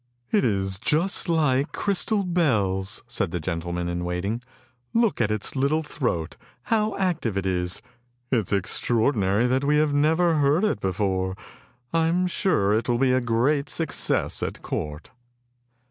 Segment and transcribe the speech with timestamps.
[0.31, 4.41] "It is just like crystal bells," said the gentleman in waiting."
[4.95, 7.83] Look at its little throat, how active it is.
[8.31, 11.35] It is extraordinary that we have never heard it before!
[11.93, 15.11] I am sure it will be a great success at court!